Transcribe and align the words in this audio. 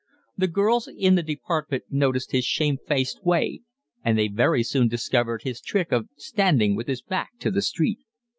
The 0.35 0.47
girls 0.47 0.87
in 0.87 1.13
the 1.13 1.21
department 1.21 1.83
noticed 1.91 2.31
his 2.31 2.43
shamefaced 2.43 3.23
way, 3.23 3.61
and 4.03 4.17
they 4.17 4.29
very 4.29 4.63
soon 4.63 4.87
discovered 4.87 5.43
his 5.43 5.61
trick 5.61 5.91
of 5.91 6.09
standing 6.17 6.75
with 6.75 6.87
his 6.87 7.03
back 7.03 7.33
to 7.41 7.51
the 7.51 7.61
street. 7.61 7.99